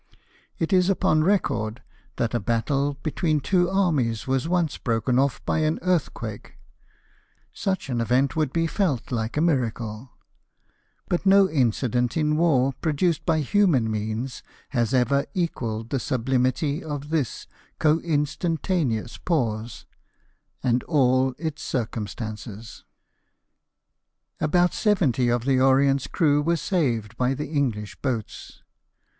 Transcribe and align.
It 0.57 0.73
is 0.73 0.89
upon 0.89 1.23
record 1.23 1.83
that 2.15 2.33
a 2.33 2.39
battle 2.39 2.97
be 3.03 3.11
tween 3.11 3.39
two 3.39 3.69
armies 3.69 4.25
was 4.25 4.47
once 4.49 4.79
broken 4.79 5.19
off 5.19 5.45
by 5.45 5.59
an 5.59 5.77
earth 5.83 6.15
quake— 6.15 6.55
such 7.53 7.87
an 7.87 8.01
event 8.01 8.35
would 8.35 8.51
be 8.51 8.65
felt 8.65 9.11
like 9.11 9.37
a 9.37 9.41
miracle; 9.41 10.09
but 11.07 11.23
no 11.23 11.47
incident 11.47 12.17
in 12.17 12.35
war, 12.35 12.73
produced 12.81 13.27
by 13.27 13.41
human 13.41 13.91
means, 13.91 14.41
has 14.69 14.91
ever 14.91 15.27
equalled 15.35 15.91
the 15.91 15.99
sublimity 15.99 16.83
of 16.83 17.09
this 17.11 17.45
co 17.77 17.99
instan 17.99 18.57
taneous 18.59 19.23
pause, 19.23 19.85
and 20.63 20.81
all 20.85 21.35
its 21.37 21.61
circumstances. 21.61 22.85
About 24.39 24.73
seventy 24.73 25.29
of 25.29 25.45
the 25.45 25.59
Orient's 25.59 26.07
crew 26.07 26.41
were 26.41 26.55
saved 26.57 27.15
by 27.17 27.35
the 27.35 27.49
English 27.51 28.01
boats. 28.01 28.63